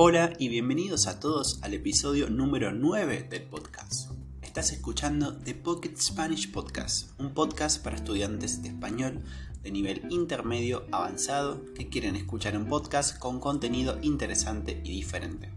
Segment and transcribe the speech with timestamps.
[0.00, 4.12] Hola y bienvenidos a todos al episodio número 9 del podcast.
[4.42, 9.24] Estás escuchando The Pocket Spanish Podcast, un podcast para estudiantes de español
[9.64, 15.50] de nivel intermedio avanzado que quieren escuchar un podcast con contenido interesante y diferente.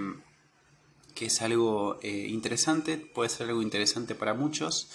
[1.14, 4.91] que es algo eh, interesante, puede ser algo interesante para muchos.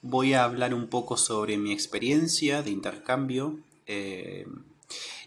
[0.00, 3.58] Voy a hablar un poco sobre mi experiencia de intercambio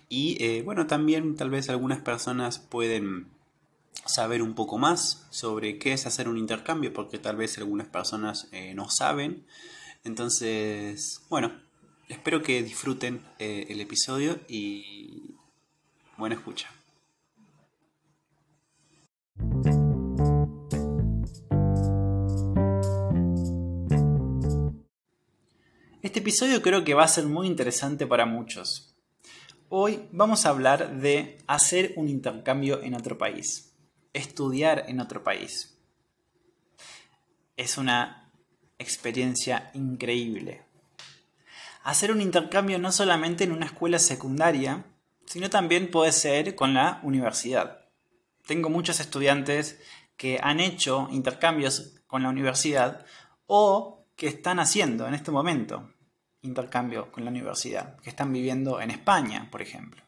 [0.08, 3.28] y bueno, también tal vez algunas personas pueden
[4.06, 8.48] saber un poco más sobre qué es hacer un intercambio porque tal vez algunas personas
[8.76, 9.44] no saben.
[10.06, 11.52] Entonces, bueno,
[12.10, 15.36] Espero que disfruten eh, el episodio y
[16.18, 16.68] buena escucha.
[26.02, 28.96] Este episodio creo que va a ser muy interesante para muchos.
[29.70, 33.76] Hoy vamos a hablar de hacer un intercambio en otro país,
[34.14, 35.78] estudiar en otro país.
[37.56, 38.32] Es una
[38.80, 40.69] experiencia increíble
[41.84, 44.86] hacer un intercambio no solamente en una escuela secundaria,
[45.26, 47.86] sino también puede ser con la universidad.
[48.46, 49.80] Tengo muchos estudiantes
[50.18, 53.06] que han hecho intercambios con la universidad
[53.46, 55.94] o que están haciendo en este momento
[56.42, 60.02] intercambio con la universidad, que están viviendo en España, por ejemplo.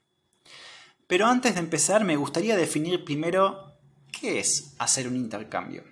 [1.08, 3.78] Pero antes de empezar me gustaría definir primero
[4.12, 5.84] qué es hacer un intercambio.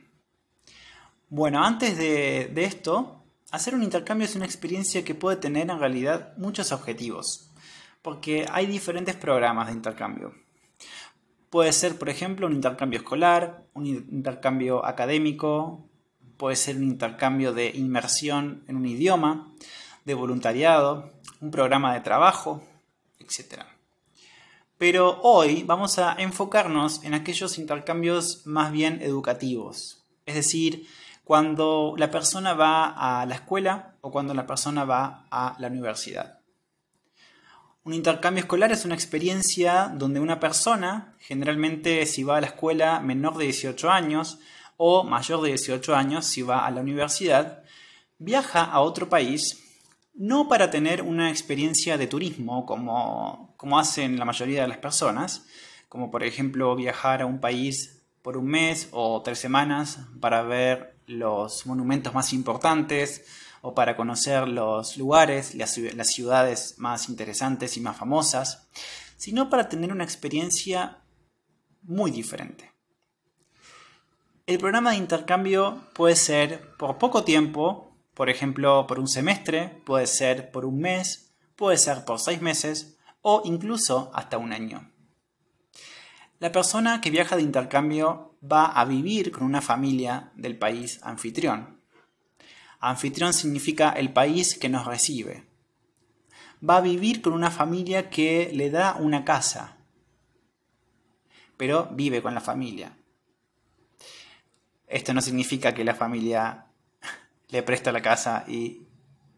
[1.30, 3.19] Bueno, antes de, esto,
[3.52, 7.50] Hacer un intercambio es una experiencia que puede tener en realidad muchos objetivos,
[8.04, 10.36] porque hay diferentes programas de intercambio.
[11.50, 15.90] Puede ser, por ejemplo, un intercambio escolar, un intercambio académico,
[16.38, 19.52] puede ser un intercambio de inmersión en un idioma,
[20.06, 21.12] de voluntariado,
[21.42, 22.64] un programa de trabajo,
[23.18, 23.64] etc.
[24.78, 30.86] Pero hoy vamos a enfocarnos en aquellos intercambios más bien educativos, es decir,
[31.30, 36.40] cuando la persona va a la escuela o cuando la persona va a la universidad.
[37.84, 43.00] Un intercambio escolar es una experiencia donde una persona, generalmente si va a la escuela
[43.00, 44.40] menor de 18 años
[44.76, 47.62] o mayor de 18 años si va a la universidad,
[48.18, 49.64] viaja a otro país
[50.16, 55.46] no para tener una experiencia de turismo como, como hacen la mayoría de las personas,
[55.90, 60.99] como por ejemplo viajar a un país por un mes o tres semanas para ver
[61.10, 63.26] los monumentos más importantes
[63.62, 68.70] o para conocer los lugares, las, ciudades más interesantes y más famosas,
[69.18, 71.00] sino para tener una experiencia
[71.82, 72.72] muy diferente.
[74.46, 80.08] El programa de intercambio puede ser por poco tiempo, por ejemplo por un semestre, puede
[80.08, 84.92] ser por un mes, puede ser por seis meses o incluso hasta un año.
[86.40, 91.82] La persona que viaja de intercambio va a vivir con una familia del país anfitrión.
[92.80, 95.50] Anfitrión significa el país que nos recibe.
[96.68, 99.78] Va a vivir con una familia que le da una casa,
[101.58, 102.98] pero vive con la familia.
[104.88, 106.68] Esto no significa que la familia
[107.50, 108.88] le presta la casa y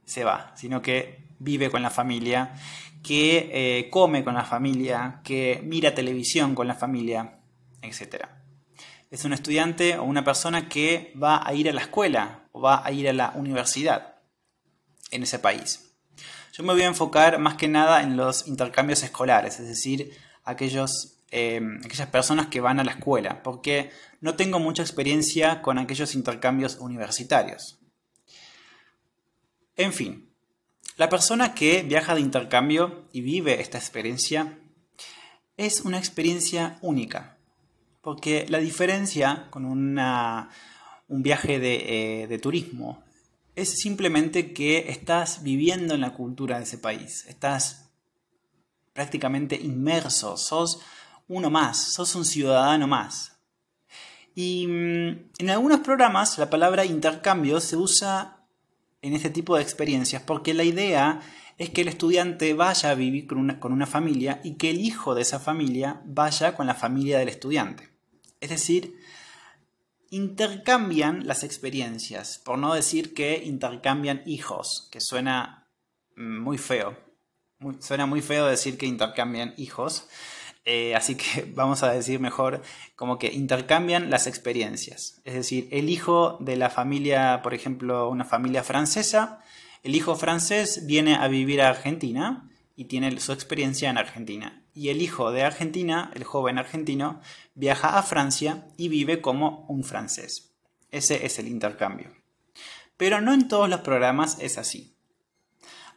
[0.05, 2.53] se va, sino que vive con la familia,
[3.03, 7.39] que eh, come con la familia, que mira televisión con la familia,
[7.81, 8.25] etc.
[9.09, 12.85] Es un estudiante o una persona que va a ir a la escuela o va
[12.85, 14.15] a ir a la universidad
[15.11, 15.91] en ese país.
[16.53, 21.23] Yo me voy a enfocar más que nada en los intercambios escolares, es decir, aquellos,
[21.31, 26.13] eh, aquellas personas que van a la escuela, porque no tengo mucha experiencia con aquellos
[26.13, 27.79] intercambios universitarios.
[29.77, 30.30] En fin,
[31.01, 34.59] la persona que viaja de intercambio y vive esta experiencia
[35.57, 37.39] es una experiencia única,
[38.01, 43.03] porque la diferencia con un viaje de, eh, de turismo
[43.55, 47.89] es simplemente que estás viviendo en la cultura de ese país, estás
[48.93, 50.81] prácticamente inmerso, sos
[51.27, 53.39] uno más, sos un ciudadano más.
[54.35, 58.40] Y mm, en algunos programas la palabra intercambio se usa
[59.01, 61.21] en este tipo de experiencias porque la idea
[61.57, 64.79] es que el estudiante vaya a vivir con una, con una familia y que el
[64.79, 67.89] hijo de esa familia vaya con la familia del estudiante.
[68.39, 68.97] Es decir,
[70.09, 75.67] intercambian las experiencias, por no decir que intercambian hijos, que suena
[76.15, 76.97] muy feo.
[77.79, 80.07] suena muy feo decir que intercambian hijos,
[80.65, 82.61] eh, así que vamos a decir mejor
[82.95, 85.21] como que intercambian las experiencias.
[85.25, 89.39] Es decir, el hijo de la familia, por ejemplo, una familia francesa,
[89.83, 94.89] el hijo francés viene a vivir a Argentina y tiene su experiencia en Argentina y
[94.89, 97.21] el hijo de Argentina, el joven argentino,
[97.55, 100.53] viaja a Francia y vive como un francés.
[100.91, 102.11] Ese es el intercambio.
[102.97, 104.95] Pero no en todos los programas es así.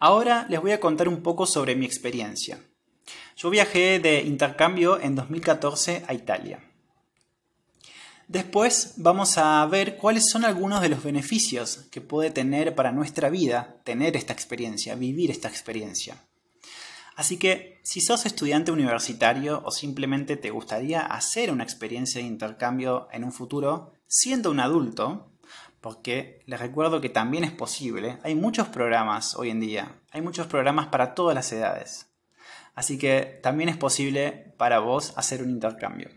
[0.01, 2.61] Ahora les voy a contar un poco sobre mi experiencia.
[3.37, 6.61] Yo viajé de intercambio en 2014 a Italia.
[8.29, 13.29] Después vamos a ver cuáles son algunos de los beneficios que puede tener para nuestra
[13.29, 16.17] vida tener esta experiencia, vivir esta experiencia.
[17.17, 23.09] Así que si sos estudiante universitario o simplemente te gustaría hacer una experiencia de intercambio
[23.13, 25.31] en un futuro siendo un adulto,
[25.81, 30.47] porque les recuerdo que también es posible, hay muchos programas hoy en día, hay muchos
[30.47, 32.14] programas para todas las edades.
[32.75, 36.11] Así que también es posible para vos hacer un intercambio.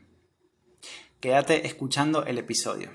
[1.19, 2.91] Quédate escuchando el episodio.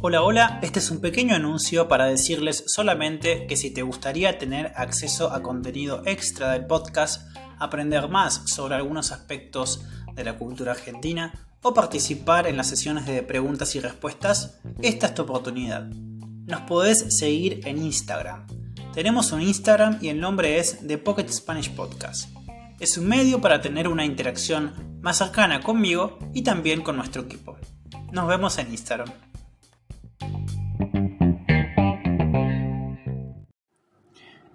[0.00, 4.72] Hola, hola, este es un pequeño anuncio para decirles solamente que si te gustaría tener
[4.76, 7.26] acceso a contenido extra del podcast,
[7.58, 9.82] aprender más sobre algunos aspectos
[10.14, 15.14] de la cultura argentina o participar en las sesiones de preguntas y respuestas, esta es
[15.14, 15.88] tu oportunidad.
[16.46, 18.46] Nos podés seguir en Instagram.
[18.92, 22.28] Tenemos un Instagram y el nombre es The Pocket Spanish Podcast.
[22.78, 27.56] Es un medio para tener una interacción más cercana conmigo y también con nuestro equipo.
[28.12, 29.08] Nos vemos en Instagram.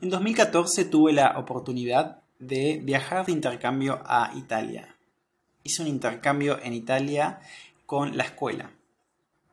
[0.01, 4.95] En 2014 tuve la oportunidad de viajar de intercambio a Italia.
[5.63, 7.39] Hice un intercambio en Italia
[7.87, 8.69] con la escuela.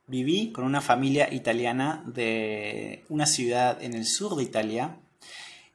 [0.06, 4.97] Viví con una familia italiana de una ciudad en el sur de Italia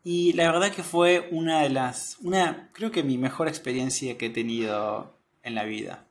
[0.04, 4.28] y la verdad que fue una de las, una, creo que mi mejor experiencia que
[4.28, 6.06] he tenido en la vida.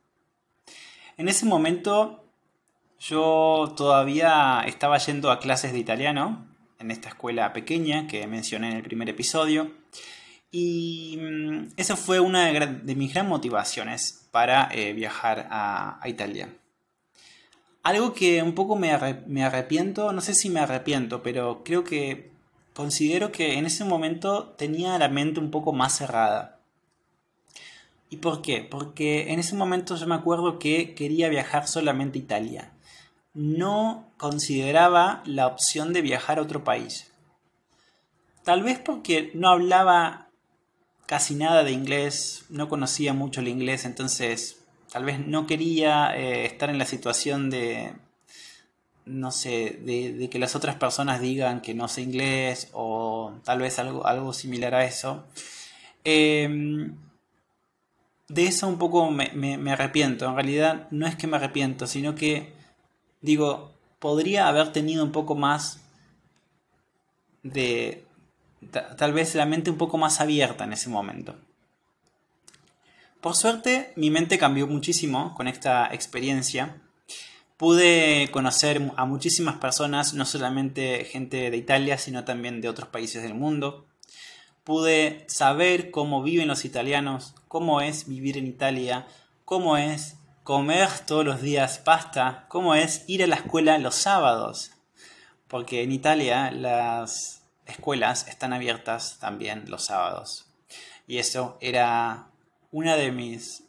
[1.17, 2.23] En ese momento
[2.99, 6.47] yo todavía estaba yendo a clases de italiano
[6.79, 9.71] en esta escuela pequeña que mencioné en el primer episodio.
[10.51, 16.49] Y mm, esa fue una de, mis grandes motivaciones para eh, viajar a, Italia.
[17.83, 18.91] Algo que un poco me,
[19.27, 22.29] me arrepiento, no sé si me arrepiento, pero creo que
[22.73, 26.59] considero que en ese momento tenía la mente un poco más cerrada.
[28.09, 28.61] ¿Y por qué?
[28.69, 32.71] Porque en ese momento yo me acuerdo que quería viajar solamente a Italia
[33.33, 37.11] no consideraba la opción de viajar a otro país.
[38.43, 40.27] Tal vez porque no hablaba
[41.05, 44.60] casi nada de inglés, no conocía mucho el inglés, entonces
[44.91, 47.93] tal vez no quería eh, estar en la situación de,
[49.05, 53.79] no sé, de, que las otras personas digan que no sé inglés o tal vez
[53.79, 55.23] algo, algo similar a eso.
[56.03, 56.95] Em,
[58.27, 60.25] de eso un poco me arrepiento.
[60.25, 62.53] En realidad no es que me arrepiento, sino que
[63.21, 65.79] digo, podría haber tenido un poco más
[67.43, 68.05] de,
[68.97, 71.35] tal vez la mente un poco más abierta en ese momento.
[73.21, 76.81] Por suerte, mi mente cambió muchísimo con esta experiencia.
[77.55, 83.21] Pude conocer a muchísimas personas, no solamente gente de Italia, sino también de otros países
[83.21, 83.85] del mundo.
[84.63, 89.05] Pude saber cómo viven los italianos, cómo es vivir en Italia,
[89.45, 94.71] cómo es comer todos los días pasta, cómo es ir a la escuela los sábados.
[95.47, 100.47] Porque en Italia las escuelas están abiertas también los sábados.
[101.05, 102.30] Y eso era
[102.71, 103.63] una de mis...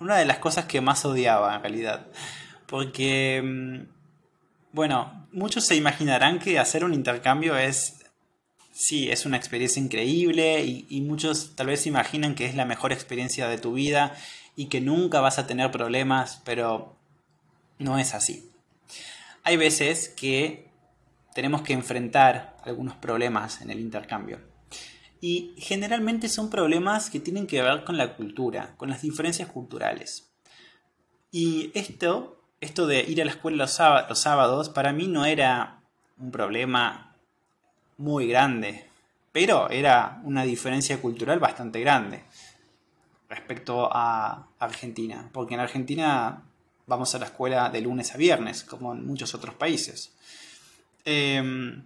[0.00, 2.06] Una de las cosas que más odiaba en realidad.
[2.66, 3.86] Porque, mm,
[4.72, 8.02] bueno, muchos se imaginarán que hacer un intercambio es
[8.72, 13.48] sí, es una experiencia increíble y, muchos tal vez imaginan que es la mejor experiencia
[13.48, 14.14] de tu vida
[14.56, 16.96] y que nunca vas a tener problemas, pero
[17.78, 18.50] no es así.
[19.44, 20.68] Hay veces que
[21.34, 24.40] tenemos que enfrentar algunos problemas en el intercambio.
[25.22, 30.32] Y generalmente son problemas que tienen que ver con la cultura, con las diferencias culturales.
[31.30, 33.70] Y esto, esto de ir a la escuela los,
[34.18, 35.80] sábados, para mí no era
[36.18, 37.14] un problema
[37.98, 38.88] muy grande,
[39.30, 42.24] pero era una diferencia cultural bastante grande
[43.28, 46.42] respecto a Argentina, porque en Argentina
[46.88, 50.12] vamos a la escuela de lunes a viernes, como en muchos otros países.
[51.04, 51.84] Em,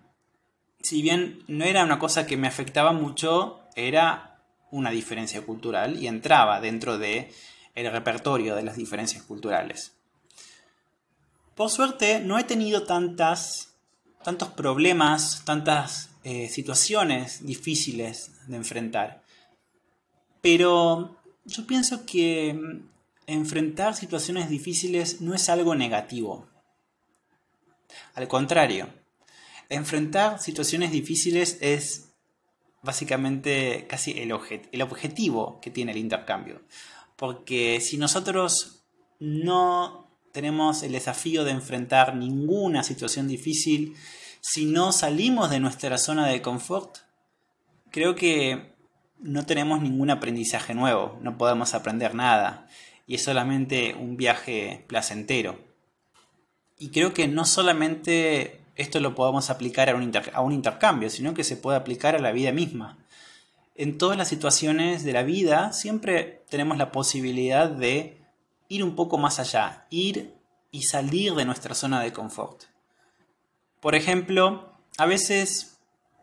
[0.83, 4.41] si bien no era una cosa que me afectaba mucho, era
[4.71, 7.33] una diferencia cultural y entraba dentro de
[7.75, 9.95] el repertorio de las diferencias culturales.
[11.55, 13.77] Por suerte no he tenido tantas
[14.27, 19.23] tantos problemas, tantas eh, situaciones difíciles de enfrentar.
[20.41, 22.89] Pero yo pienso que mm,
[23.29, 26.49] enfrentar situaciones difíciles no es algo negativo.
[28.15, 28.89] Al contrario,
[29.69, 32.13] enfrentar situaciones difíciles es
[32.83, 34.33] básicamente casi el,
[34.73, 36.63] el objetivo que tiene el intercambio.
[37.17, 38.85] Porque si nosotros
[39.19, 43.97] no tenemos el desafío de enfrentar ninguna situación difícil,
[44.41, 46.99] si no salimos de nuestra zona de confort,
[47.91, 48.75] creo que
[49.19, 52.69] no tenemos ningún aprendizaje nuevo, no podemos aprender nada
[53.07, 55.59] y es solamente un viaje placentero.
[56.79, 61.35] Y creo que no solamente esto lo podemos aplicar a un, a un intercambio, sino
[61.35, 62.99] que se puede aplicar a la vida misma.
[63.75, 68.23] En todas las situaciones de la vida siempre tenemos la posibilidad de
[68.69, 70.35] ir un poco más allá, ir
[70.71, 72.65] y salir de nuestra zona de confort.
[73.81, 75.79] Por ejemplo, a veces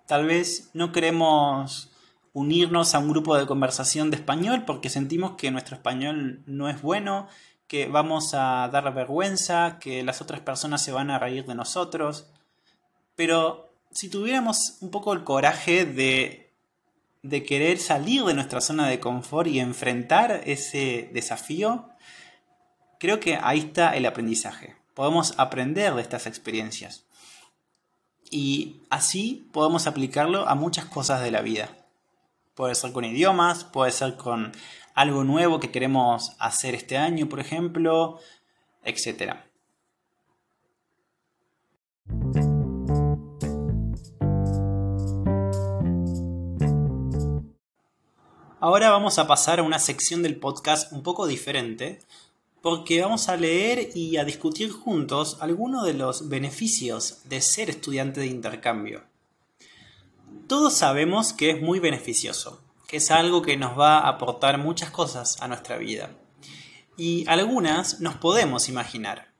[0.07, 1.91] tal vez no queremos
[2.33, 6.81] unirnos a un grupo de conversación de español porque sentimos que nuestro español no es
[6.81, 7.27] bueno,
[7.67, 12.27] que vamos a dar vergüenza, que las otras personas se van a reír de nosotros.
[13.15, 16.51] Pero si tuviéramos un poco el coraje de,
[17.45, 21.89] querer salir de nuestra zona de confort y enfrentar ese desafío,
[23.03, 24.77] Creo que ahí está el aprendizaje.
[24.93, 27.03] Podemos aprender de estas experiencias.
[28.31, 31.67] Y así podemos aplicarlo a muchas cosas de la vida.
[32.55, 34.53] Puede ser con idiomas, puede ser con
[34.95, 38.19] algo nuevo que queremos hacer este año, por ejemplo,
[38.85, 39.33] etc.
[48.65, 51.99] Ahora vamos a pasar a una sección del podcast un poco diferente,
[52.61, 58.21] porque vamos a leer y a discutir juntos algunos de los beneficios de ser estudiante
[58.21, 59.03] de intercambio.
[60.47, 64.91] Todos sabemos que es muy beneficioso, que es algo que nos va a aportar muchas
[64.91, 66.11] cosas a nuestra vida.
[66.95, 69.33] Y algunas nos podemos imaginar.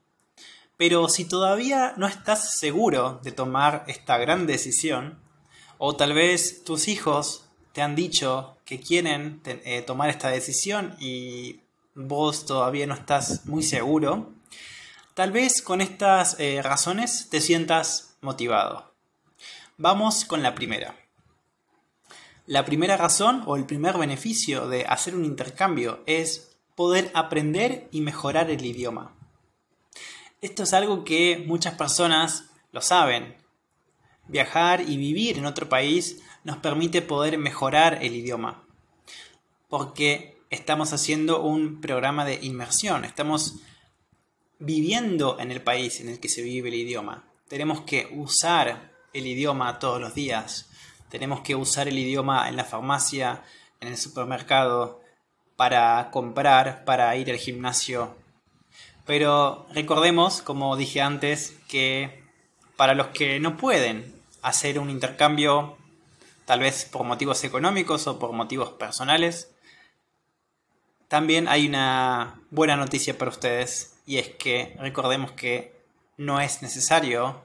[0.75, 5.17] Pero si todavía no estás seguro de tomar esta gran decisión,
[5.77, 7.42] o tal vez tus hijos
[7.73, 11.59] te han dicho que quieren eh, tomar esta decisión y
[11.95, 14.31] vos todavía no estás muy seguro,
[15.15, 18.93] tal vez con estas eh, razones te sientas motivado.
[19.77, 20.95] Vamos con la primera.
[22.45, 28.01] La primera razón o el primer beneficio de hacer un intercambio es poder aprender y
[28.01, 29.15] mejorar el idioma.
[30.41, 33.37] Esto es algo que muchas personas lo saben.
[34.27, 38.63] Viajar y vivir en otro país nos permite poder mejorar el idioma.
[39.69, 43.55] Porque estamos haciendo un programa de inmersión, estamos
[44.59, 47.23] viviendo en el país en el que se vive el idioma.
[47.47, 50.69] Tenemos que usar el idioma todos los días,
[51.09, 53.43] tenemos que usar el idioma en la farmacia,
[53.79, 55.01] en el supermercado,
[55.55, 58.15] para comprar, para ir al gimnasio.
[59.05, 62.23] Pero recordemos, como dije antes, que
[62.75, 65.77] para los que no pueden hacer un intercambio,
[66.45, 69.51] tal vez por motivos económicos o por motivos personales,
[71.07, 75.73] también hay una buena noticia para ustedes y es que recordemos que
[76.17, 77.41] no es necesario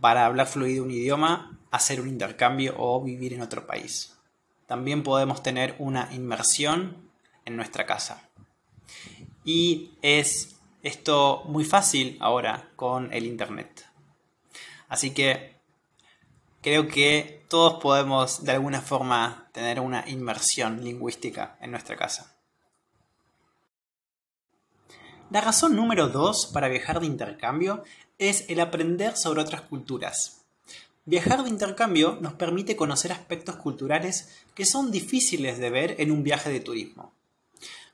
[0.00, 4.16] para hablar fluido un idioma hacer un intercambio o vivir en otro país.
[4.66, 7.10] También podemos tener una inmersión
[7.44, 8.22] en nuestra casa.
[9.44, 13.86] y es esto muy fácil ahora con el Internet.
[14.88, 15.55] Así que
[16.66, 22.36] creo que todos podemos de alguna forma tener una inmersión lingüística en nuestra casa.
[25.30, 27.84] La razón número dos para viajar de intercambio
[28.18, 30.44] es el aprender sobre otras culturas.
[31.04, 36.24] Viajar de intercambio nos permite conocer aspectos culturales que son difíciles de ver en un
[36.24, 37.14] viaje de turismo.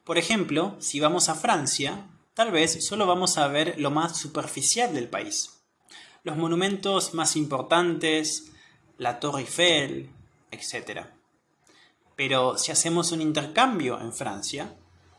[0.02, 4.94] Por ejemplo, si vamos a Francia, tal vez solo vamos a ver lo más superficial
[4.94, 5.60] del país.
[6.22, 8.51] Los monumentos más importantes,
[8.98, 10.10] la Torre Eiffel,
[10.50, 11.06] etc.
[12.16, 14.76] Pero si hacemos un intercambio en Francia,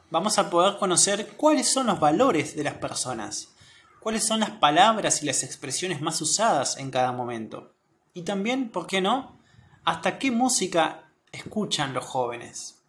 [0.09, 3.53] vamos a poder conocer cuáles son los valores de las personas,
[3.99, 7.73] cuáles son las palabras y las expresiones más usadas en cada momento.
[8.13, 9.39] Y también, ¿por qué no?,
[9.85, 12.83] hasta qué música escuchan los jóvenes.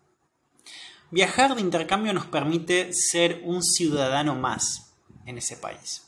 [1.11, 4.95] Viajar de intercambio nos permite ser un ciudadano más
[5.27, 6.07] en ese país.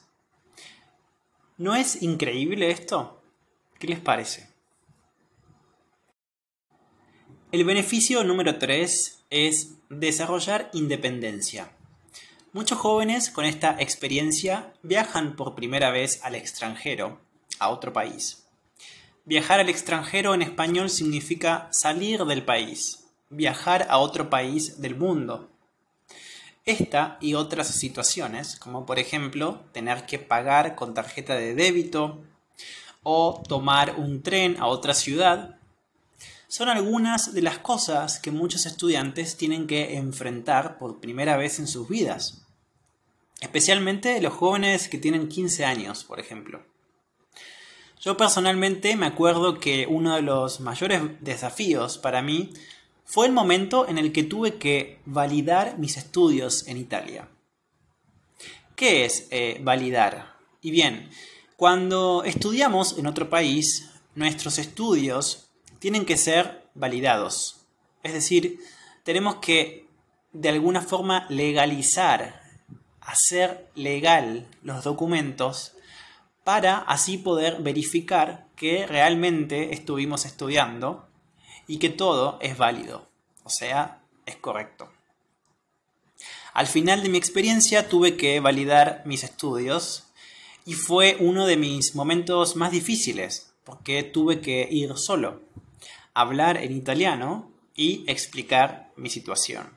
[1.58, 3.22] ¿No es increíble esto?
[3.78, 4.55] ¿Qué les parece?
[7.56, 11.70] El beneficio número 3 es desarrollar independencia.
[12.52, 17.18] Muchos jóvenes con esta experiencia viajan por primera vez al extranjero,
[17.58, 18.44] a otro país.
[19.24, 25.48] Viajar al extranjero en español significa salir del país, viajar a otro país del mundo.
[26.66, 32.22] Esta y otras situaciones, como por ejemplo tener que pagar con tarjeta de débito
[33.02, 35.55] o tomar un tren a otra ciudad,
[36.48, 41.66] son algunas de las cosas que muchos estudiantes tienen que enfrentar por primera vez en
[41.66, 42.46] sus vidas.
[43.40, 46.64] Especialmente los jóvenes que tienen 15 años, por ejemplo.
[48.00, 52.50] Yo personalmente me acuerdo que uno de los mayores desafíos para mí
[53.04, 57.28] fue el momento en el que tuve que validar mis estudios en Italia.
[58.74, 60.36] ¿Qué es eh, validar?
[60.60, 61.10] Y bien,
[61.56, 65.45] cuando estudiamos en otro país, nuestros estudios
[65.86, 67.58] tienen que ser validados.
[68.02, 68.58] Es decir,
[69.04, 69.86] tenemos que
[70.32, 72.42] de alguna forma legalizar,
[73.00, 75.74] hacer legal los documentos
[76.42, 81.06] para así poder verificar que realmente estuvimos estudiando
[81.68, 83.06] y que todo es válido,
[83.44, 84.90] o sea, es correcto.
[86.52, 90.08] Al final de mi experiencia tuve que validar mis estudios
[90.64, 95.46] y fue uno de mis momentos más difíciles porque tuve que ir solo
[96.16, 99.68] hablar en italiano y explicar mi situación.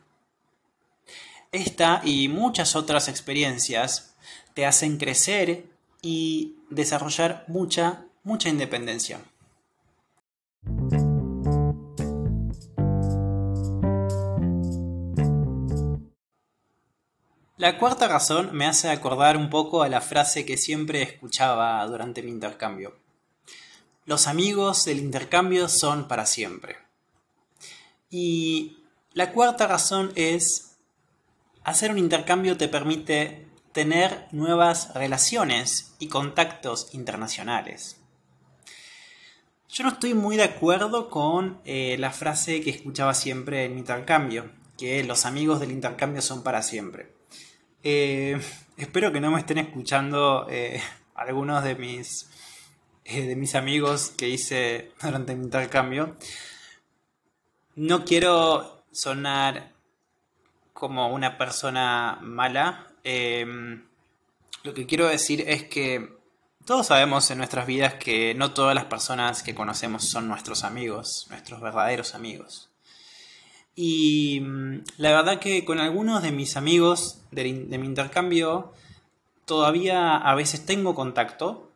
[1.52, 4.16] Esta y muchas otras experiencias
[4.54, 5.66] te hacen crecer
[6.02, 9.20] y desarrollar mucha, mucha independencia.
[17.58, 22.24] La cuarta razón me hace acordar un poco a la frase que siempre escuchaba durante
[22.24, 22.99] mi intercambio.
[24.10, 26.78] Los amigos del intercambio son para siempre.
[28.10, 28.80] Y
[29.14, 30.78] la cuarta razón es,
[31.64, 38.02] hacer un intercambio te permite tener nuevas relaciones y contactos internacionales.
[39.70, 43.82] Yo no estoy muy de acuerdo con eh, la frase que escuchaba siempre en mi
[43.82, 47.14] intercambio, que los amigos del intercambio son para siempre.
[47.84, 48.42] Eh,
[48.78, 50.82] espero que no me estén escuchando eh,
[51.14, 52.28] algunos de mis
[53.12, 56.16] eh, de mis amigos que hice durante mi intercambio.
[57.76, 59.72] No quiero sonar
[60.74, 62.88] como una persona mala.
[63.04, 63.84] Em,
[64.64, 66.20] lo que quiero decir es que
[66.66, 71.26] todos sabemos en nuestras vidas que no todas las personas que conocemos son nuestros amigos,
[71.32, 72.70] nuestros verdaderos amigos.
[73.76, 78.72] Y mm, la verdad que con algunos de mis amigos de mi intercambio
[79.46, 81.69] todavía a veces tengo contacto,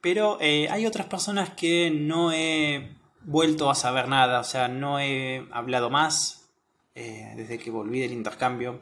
[0.00, 5.00] pero eh, hay otras personas que no he vuelto a saber nada, o sea, no
[5.00, 6.48] he hablado más
[6.94, 8.80] eh, desde que volví del intercambio.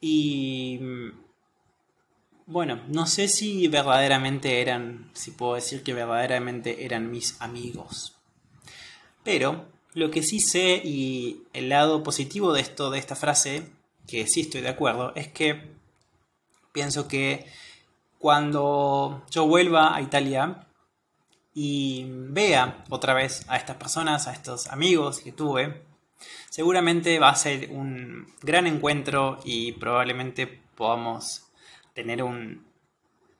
[0.00, 1.10] Y mm,
[2.46, 8.16] bueno, no sé si verdaderamente eran, si puedo decir que verdaderamente eran mis amigos.
[9.24, 13.62] Pero lo que sí sé y el lado positivo de esto, de esta frase,
[14.06, 15.74] que sí estoy de acuerdo, es que
[16.72, 17.46] pienso que
[18.18, 20.66] cuando yo vuelva a Italia
[21.54, 25.82] y vea otra vez a estas personas, a estos amigos que tuve,
[26.50, 31.46] seguramente va a ser un gran encuentro y probablemente podamos
[31.94, 32.66] tener un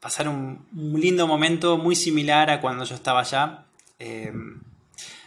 [0.00, 3.66] pasar un, lindo momento muy similar a cuando yo estaba allá.
[3.98, 4.60] Em,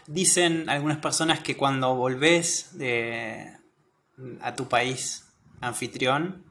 [0.07, 2.71] dicen algunas personas que cuando volvés
[4.41, 5.27] a tu país
[5.61, 6.45] anfitrión,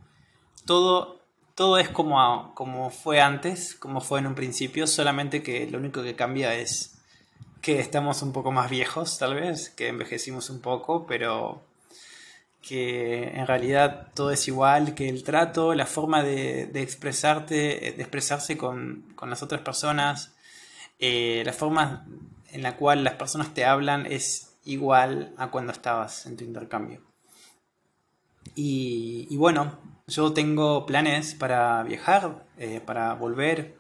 [0.66, 1.17] todo,
[1.58, 6.04] todo es como, como fue antes, como fue en un principio, solamente que lo único
[6.04, 7.00] que cambia es
[7.60, 11.60] que estamos un poco más viejos, tal vez, que envejecimos un poco, pero
[12.62, 17.54] que en realidad todo es igual, que el trato, la forma de, expresarte,
[17.96, 20.36] de expresarse con, las otras personas,
[21.00, 22.06] eh, la forma
[22.52, 27.02] en la cual las personas te hablan es igual a cuando estabas en tu intercambio.
[28.54, 33.76] Y, bueno, yo tengo planes para viajar, eh, para volver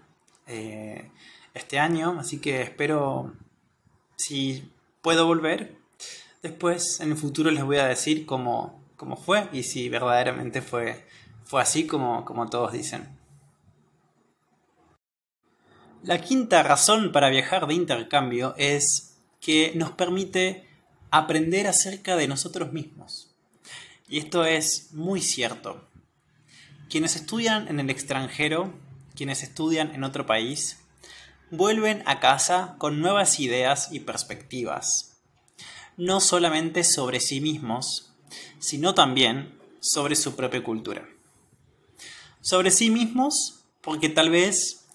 [0.46, 1.10] eh,
[1.54, 3.34] este año, así que espero,
[4.16, 5.78] si puedo volver,
[6.42, 11.06] después en el futuro les voy a decir cómo, cómo fue y si verdaderamente fue,
[11.44, 13.08] fue así como, como todos dicen.
[16.02, 20.68] La quinta razón para viajar de intercambio es que nos permite
[21.10, 23.34] aprender acerca de nosotros mismos.
[24.08, 25.88] Y esto es muy cierto.
[26.88, 28.72] Quienes estudian en el extranjero,
[29.14, 30.78] quienes estudian en otro país,
[31.50, 35.20] vuelven a casa con nuevas ideas y perspectivas.
[35.96, 38.12] No solamente sobre sí mismos,
[38.58, 41.08] sino también sobre su propia cultura.
[42.40, 44.86] Sobre sí mismos, porque tal vez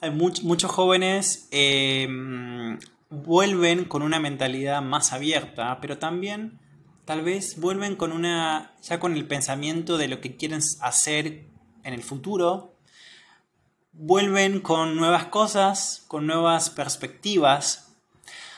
[0.00, 2.78] hay muchos jóvenes em,
[3.10, 6.58] vuelven con una mentalidad más abierta, pero también
[7.08, 11.46] tal vez vuelven con una ya con el pensamiento de lo que quieren hacer
[11.82, 12.74] en el futuro,
[13.92, 17.96] vuelven con nuevas cosas, con nuevas perspectivas.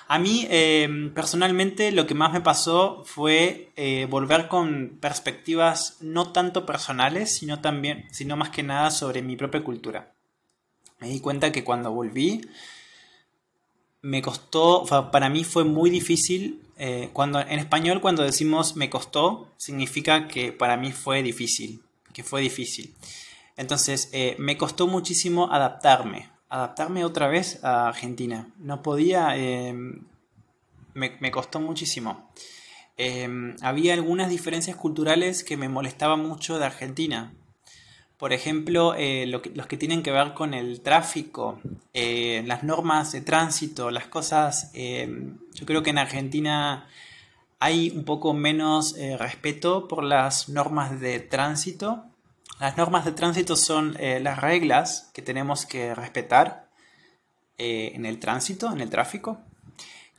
[0.09, 6.33] A mí em, personalmente lo que más me pasó fue eh, volver con perspectivas no
[6.33, 10.13] tanto personales, sino también, sino más que nada sobre mi propia cultura.
[10.99, 12.41] Me di cuenta que cuando volví
[14.03, 16.67] me costó, para mí fue muy difícil.
[16.83, 21.83] Eh, cuando, en español cuando decimos me costó, significa que para mí fue difícil,
[22.15, 22.95] que fue difícil.
[23.59, 28.49] Entonces, eh, me costó muchísimo adaptarme, adaptarme otra vez a Argentina.
[28.57, 29.75] No podía, eh,
[30.95, 32.31] me, me, costó muchísimo.
[33.61, 37.35] había algunas diferencias culturales que me molestaban mucho de Argentina.
[38.21, 41.59] Por ejemplo, eh, los que tienen que ver con el tráfico,
[41.95, 46.87] eh, las normas de tránsito, las cosas, eh, yo creo que en Argentina
[47.61, 52.05] hay un poco menos respeto por las normas de tránsito.
[52.59, 56.69] Las normas de tránsito son las reglas que tenemos que respetar
[57.57, 59.41] en el tránsito, en el tráfico.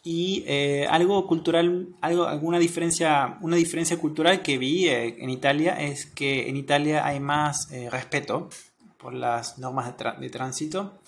[0.04, 5.80] Y eh, algo cultural, algo, alguna diferencia, una diferencia cultural que vi eh, en Italia
[5.80, 8.50] es que en Italia hay más eh, respeto
[8.98, 11.00] por las normas de, tránsito.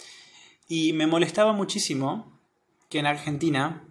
[0.67, 2.39] Y me molestaba muchísimo
[2.89, 3.84] que en Argentina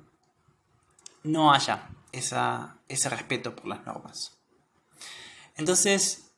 [1.24, 4.38] no haya ese respeto por las normas.
[5.56, 6.30] Entonces,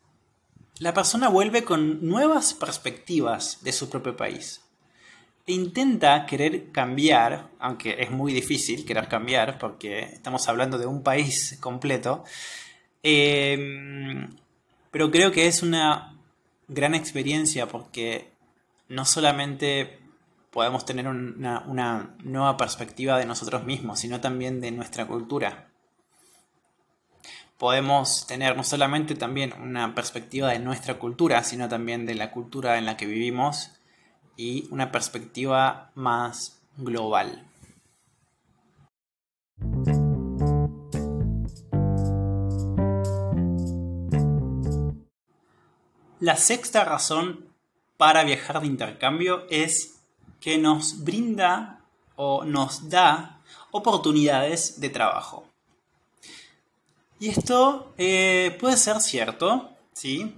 [0.79, 4.64] la persona vuelve con nuevas perspectivas de su propio país
[5.53, 11.59] intenta querer cambiar, aunque es muy difícil querer cambiar porque estamos hablando de un país
[11.61, 12.25] completo,
[13.03, 14.31] em,
[14.91, 16.17] pero creo que es una
[16.69, 18.31] gran experiencia porque
[18.89, 19.99] no solamente
[20.51, 25.69] podemos tener una, una nueva perspectiva de nosotros mismos, sino también de nuestra cultura.
[27.59, 32.79] Podemos tener no solamente también una perspectiva de nuestra cultura, sino también de la cultura
[32.79, 33.73] en la que vivimos
[34.37, 37.45] y una perspectiva más global.
[46.21, 47.49] La sexta razón
[47.97, 50.01] para viajar de intercambio es
[50.41, 51.81] que nos brinda
[52.17, 53.41] o nos da
[53.73, 55.47] oportunidades de trabajo.
[57.19, 60.37] Y esto eh, puede ser cierto, ¿sí?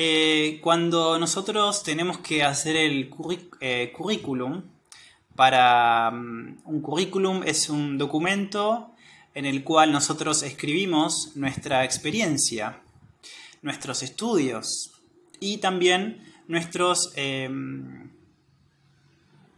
[0.00, 3.10] Eh, cuando nosotros tenemos que hacer el
[3.58, 4.62] eh, currículum,
[5.34, 8.92] para mm, un currículum es un documento
[9.34, 12.80] en el cual nosotros escribimos nuestra experiencia,
[13.60, 14.92] nuestros estudios
[15.40, 18.12] y también nuestros em,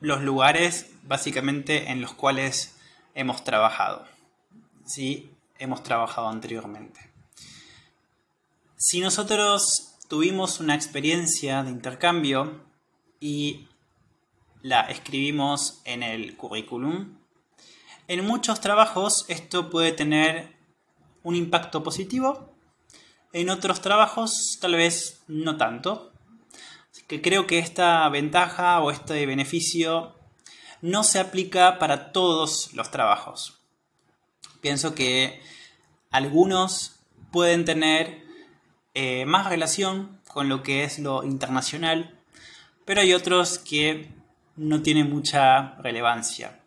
[0.00, 2.78] los lugares básicamente en los cuales
[3.14, 4.06] hemos trabajado.
[4.86, 5.32] ¿sí?
[5.58, 7.10] Hemos trabajado anteriormente.
[8.78, 12.64] Si nosotros tuvimos una experiencia de intercambio
[13.20, 13.68] y
[14.60, 17.16] la escribimos en el currículum.
[18.08, 20.56] En muchos trabajos esto puede tener
[21.22, 22.52] un impacto positivo,
[23.32, 26.12] en otros trabajos tal vez no tanto.
[26.90, 30.16] Así que creo que esta ventaja o este beneficio
[30.82, 33.60] no se aplica para todos los trabajos.
[34.60, 35.40] Pienso que
[36.10, 36.96] algunos
[37.30, 38.28] pueden tener
[38.94, 42.18] eh, más relación con lo que es lo internacional,
[42.84, 44.10] pero hay otros que
[44.56, 46.60] no tienen mucha relevancia.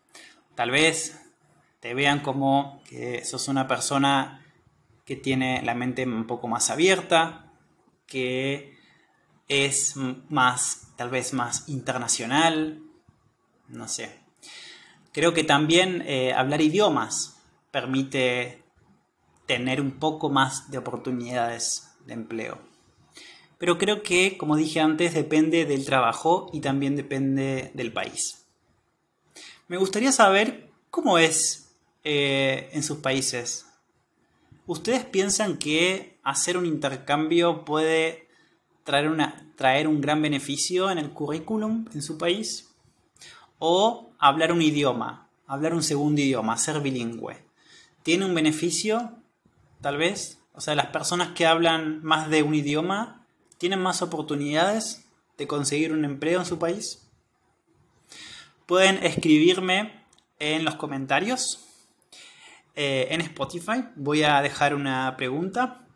[0.55, 1.19] Tal vez
[1.79, 4.45] te vean como que sos una persona
[5.05, 7.51] que tiene la mente un poco más abierta,
[8.07, 8.77] que
[9.47, 12.81] es más, tal vez más internacional,
[13.67, 14.19] no sé.
[15.11, 17.37] Creo que también eh, hablar idiomas
[17.71, 18.63] permite
[19.45, 22.57] tener un poco más de oportunidades de empleo.
[23.57, 28.45] Pero creo que, como dije antes, depende del trabajo y también depende del país.
[29.67, 33.65] Me gustaría saber cómo es eh, en sus países.
[34.65, 38.27] ¿Ustedes piensan que hacer un intercambio puede
[38.83, 42.69] traer, una, traer un gran beneficio en el currículum en su país?
[43.59, 47.37] ¿O hablar un idioma, hablar un segundo idioma, ser bilingüe?
[48.03, 49.13] ¿Tiene un beneficio,
[49.81, 50.42] tal vez?
[50.53, 53.23] O sea, las personas que hablan más de un idioma
[53.63, 55.05] ¿Tienen más oportunidades
[55.37, 57.09] de conseguir un empleo en su país?
[58.65, 60.03] Pueden escribirme
[60.37, 61.65] en los comentarios.
[62.75, 65.87] Eh, en Spotify voy a dejar una pregunta.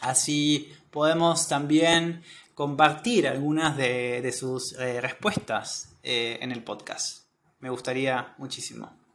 [0.00, 2.22] Así podemos también
[2.54, 7.26] compartir algunas de, sus eh, respuestas eh, en el podcast.
[7.60, 9.05] Me gustaría muchísimo.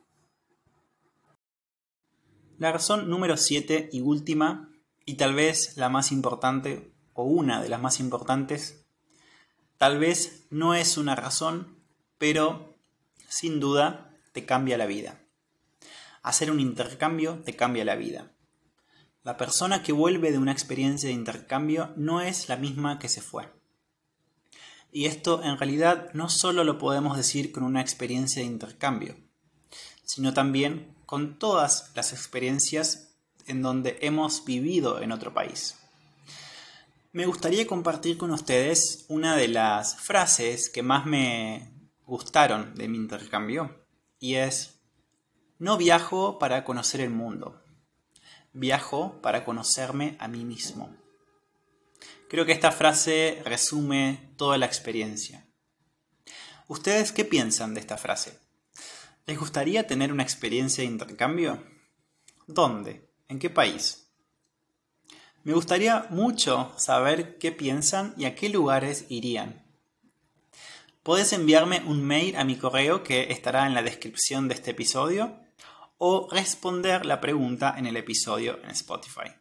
[2.62, 4.70] La razón número 7 y última,
[5.04, 8.86] y tal vez la más importante o una de las más importantes,
[9.80, 11.80] tal vez no es una razón,
[12.20, 12.78] pero
[13.28, 15.24] sin duda te cambia la vida.
[16.22, 18.32] Hacer un intercambio te cambia la vida.
[19.24, 23.22] La persona que vuelve de una experiencia de intercambio no es la misma que se
[23.22, 23.52] fue.
[24.92, 29.16] Y esto en realidad no solo lo podemos decir con una experiencia de intercambio,
[30.04, 33.10] sino también con todas las experiencias
[33.46, 35.78] en donde hemos vivido en otro país.
[37.12, 41.70] Me gustaría compartir con ustedes una de las frases que más me
[42.06, 43.86] gustaron de mi intercambio
[44.20, 44.80] y es,
[45.60, 47.62] no viajo para conocer el mundo,
[48.54, 50.96] viajo para conocerme a mí mismo.
[52.30, 55.46] Creo que esta frase resume toda la experiencia.
[56.70, 58.41] ¿Ustedes qué piensan de esta frase?
[59.28, 61.64] ¿Les gustaría tener una experiencia de intercambio?
[62.48, 63.08] ¿Dónde?
[63.28, 64.10] ¿En qué país?
[65.44, 69.66] Me gustaría mucho saber qué piensan y a qué lugares irían.
[71.04, 75.40] Puedes enviarme un mail a mi correo que estará en la descripción de este episodio
[75.98, 79.34] o responder la pregunta en el episodio en Spotify.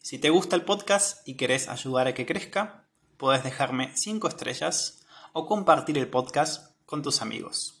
[0.00, 5.04] Si te gusta el podcast y querés ayudar a que crezca, puedes dejarme 5 estrellas
[5.32, 7.73] o compartir el podcast con tus amigos.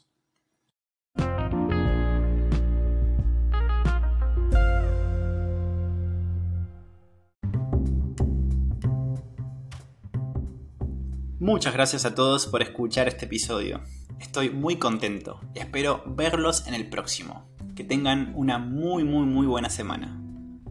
[11.44, 13.82] Muchas gracias a todos por escuchar este episodio.
[14.18, 17.46] Estoy muy contento y espero verlos en el próximo.
[17.76, 20.18] Que tengan una muy muy muy buena semana.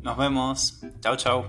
[0.01, 0.81] Nos vemos.
[0.99, 1.45] Chao chao.